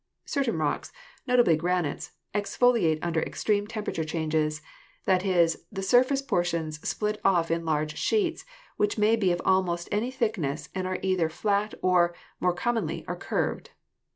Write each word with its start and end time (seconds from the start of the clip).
Certain 0.25 0.57
rocks, 0.57 0.91
notably 1.27 1.55
granites, 1.55 2.13
exfoliate 2.33 2.97
under 3.03 3.21
extreme 3.21 3.67
temperature 3.67 4.03
changes; 4.03 4.63
that 5.05 5.23
is, 5.23 5.63
the 5.71 5.83
surface 5.83 6.23
portions 6.23 6.79
split 6.89 7.21
off 7.23 7.51
in 7.51 7.63
large 7.65 7.95
sheets, 7.99 8.43
which 8.77 8.97
may 8.97 9.15
be 9.15 9.31
of 9.31 9.43
almost 9.45 9.87
any 9.91 10.09
thickness, 10.09 10.69
and 10.73 10.87
are 10.87 10.97
either 11.03 11.29
flat 11.29 11.75
or, 11.83 12.15
more 12.39 12.51
commonly, 12.55 13.05
are 13.07 13.15
curved. 13.15 13.69